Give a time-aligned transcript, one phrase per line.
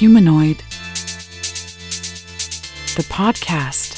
[0.00, 0.56] Humanoid.
[2.96, 3.96] The podcast.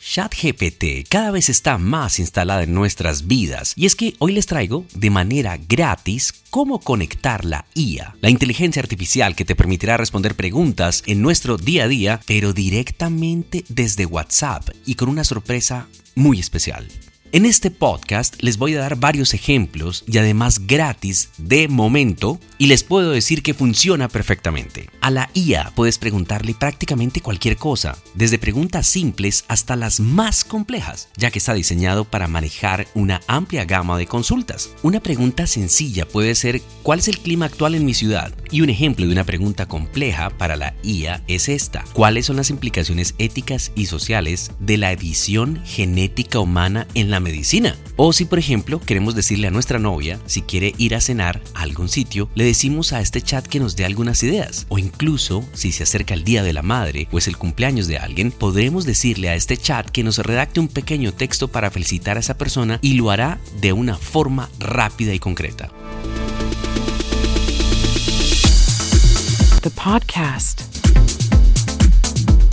[0.00, 4.86] ChatGPT cada vez está más instalada en nuestras vidas y es que hoy les traigo
[4.92, 11.04] de manera gratis cómo conectar la IA, la inteligencia artificial que te permitirá responder preguntas
[11.06, 16.88] en nuestro día a día, pero directamente desde WhatsApp y con una sorpresa muy especial.
[17.30, 22.68] En este podcast les voy a dar varios ejemplos y además gratis de momento y
[22.68, 24.88] les puedo decir que funciona perfectamente.
[25.02, 31.10] A la IA puedes preguntarle prácticamente cualquier cosa, desde preguntas simples hasta las más complejas,
[31.18, 34.70] ya que está diseñado para manejar una amplia gama de consultas.
[34.82, 38.32] Una pregunta sencilla puede ser ¿cuál es el clima actual en mi ciudad?
[38.50, 41.84] Y un ejemplo de una pregunta compleja para la IA es esta.
[41.92, 47.76] ¿Cuáles son las implicaciones éticas y sociales de la edición genética humana en la medicina.
[47.96, 51.62] O si por ejemplo queremos decirle a nuestra novia si quiere ir a cenar a
[51.62, 54.66] algún sitio, le decimos a este chat que nos dé algunas ideas.
[54.68, 57.98] O incluso si se acerca el día de la madre o es el cumpleaños de
[57.98, 62.20] alguien, podremos decirle a este chat que nos redacte un pequeño texto para felicitar a
[62.20, 65.70] esa persona y lo hará de una forma rápida y concreta.
[69.62, 70.67] The podcast.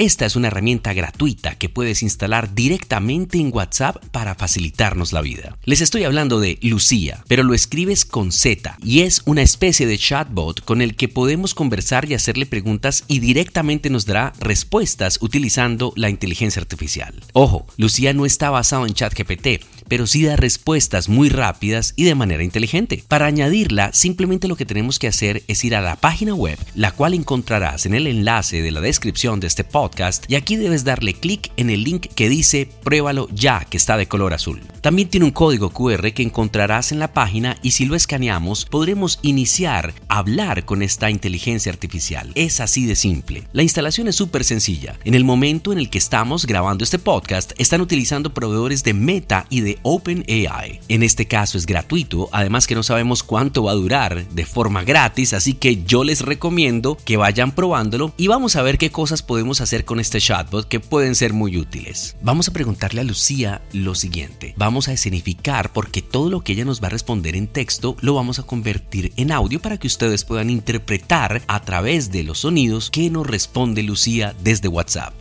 [0.00, 5.58] Esta es una herramienta gratuita que puedes instalar directamente en WhatsApp para facilitarnos la vida.
[5.66, 9.98] Les estoy hablando de Lucía, pero lo escribes con Z y es una especie de
[9.98, 15.92] chatbot con el que podemos conversar y hacerle preguntas y directamente nos dará respuestas utilizando
[15.96, 17.22] la inteligencia artificial.
[17.34, 22.14] Ojo, Lucía no está basado en ChatGPT, pero sí da respuestas muy rápidas y de
[22.14, 23.04] manera inteligente.
[23.08, 26.92] Para añadirla, simplemente lo que tenemos que hacer es ir a la página web, la
[26.92, 31.14] cual encontrarás en el enlace de la descripción de este podcast, y aquí debes darle
[31.14, 34.60] clic en el link que dice pruébalo ya, que está de color azul.
[34.80, 39.18] También tiene un código QR que encontrarás en la página y si lo escaneamos podremos
[39.22, 42.30] iniciar a hablar con esta inteligencia artificial.
[42.36, 43.42] Es así de simple.
[43.52, 44.96] La instalación es súper sencilla.
[45.04, 49.46] En el momento en el que estamos grabando este podcast, están utilizando proveedores de Meta
[49.50, 50.80] y de OpenAI.
[50.88, 54.84] En este caso es gratuito, además que no sabemos cuánto va a durar de forma
[54.84, 59.22] gratis, así que yo les recomiendo que vayan probándolo y vamos a ver qué cosas
[59.22, 62.16] podemos hacer con este chatbot que pueden ser muy útiles.
[62.22, 64.54] Vamos a preguntarle a Lucía lo siguiente.
[64.56, 68.14] Vamos a escenificar porque todo lo que ella nos va a responder en texto lo
[68.14, 72.90] vamos a convertir en audio para que ustedes puedan interpretar a través de los sonidos
[72.90, 75.14] que nos responde Lucía desde WhatsApp.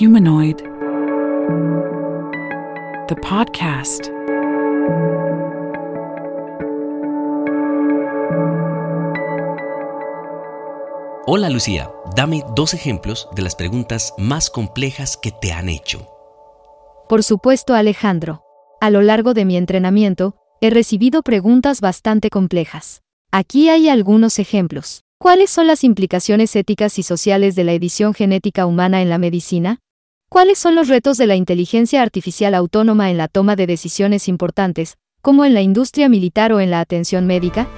[0.00, 0.73] Humanoid.
[1.44, 4.06] The podcast.
[11.26, 16.08] Hola Lucía, dame dos ejemplos de las preguntas más complejas que te han hecho.
[17.10, 18.42] Por supuesto, Alejandro.
[18.80, 23.02] A lo largo de mi entrenamiento, he recibido preguntas bastante complejas.
[23.32, 25.02] Aquí hay algunos ejemplos.
[25.18, 29.80] ¿Cuáles son las implicaciones éticas y sociales de la edición genética humana en la medicina?
[30.34, 34.96] ¿Cuáles son los retos de la inteligencia artificial autónoma en la toma de decisiones importantes,
[35.22, 37.68] como en la industria militar o en la atención médica?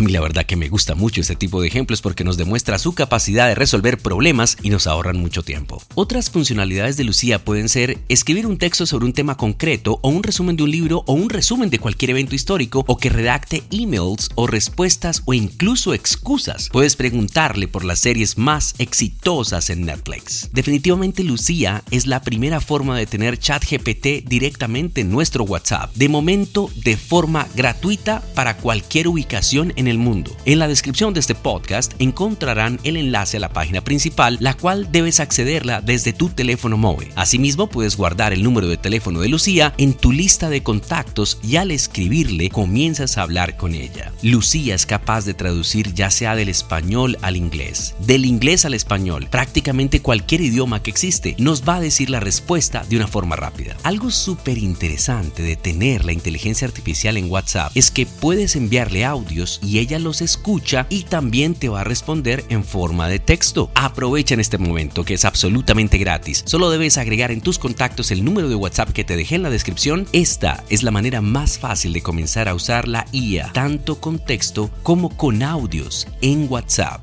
[0.00, 2.78] A mí la verdad que me gusta mucho este tipo de ejemplos porque nos demuestra
[2.78, 5.82] su capacidad de resolver problemas y nos ahorran mucho tiempo.
[5.94, 10.22] Otras funcionalidades de Lucía pueden ser escribir un texto sobre un tema concreto o un
[10.22, 14.30] resumen de un libro o un resumen de cualquier evento histórico o que redacte emails
[14.36, 16.70] o respuestas o incluso excusas.
[16.72, 20.48] Puedes preguntarle por las series más exitosas en Netflix.
[20.54, 25.94] Definitivamente Lucía es la primera forma de tener ChatGPT directamente en nuestro WhatsApp.
[25.94, 30.36] De momento de forma gratuita para cualquier ubicación en el mundo.
[30.44, 34.90] En la descripción de este podcast encontrarán el enlace a la página principal, la cual
[34.90, 37.08] debes accederla desde tu teléfono móvil.
[37.16, 41.56] Asimismo, puedes guardar el número de teléfono de Lucía en tu lista de contactos y
[41.56, 44.12] al escribirle comienzas a hablar con ella.
[44.22, 49.28] Lucía es capaz de traducir ya sea del español al inglés, del inglés al español,
[49.30, 53.76] prácticamente cualquier idioma que existe, nos va a decir la respuesta de una forma rápida.
[53.82, 59.60] Algo súper interesante de tener la inteligencia artificial en WhatsApp es que puedes enviarle audios
[59.62, 63.70] y ella los escucha y también te va a responder en forma de texto.
[63.74, 66.42] Aprovecha en este momento que es absolutamente gratis.
[66.46, 69.50] Solo debes agregar en tus contactos el número de WhatsApp que te dejé en la
[69.50, 70.06] descripción.
[70.12, 74.70] Esta es la manera más fácil de comenzar a usar la IA, tanto con texto
[74.82, 77.02] como con audios en WhatsApp.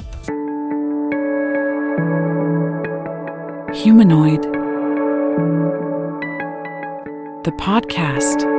[3.85, 4.41] Humanoid.
[7.43, 8.56] The podcast.